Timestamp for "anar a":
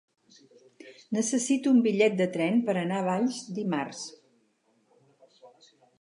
2.85-3.07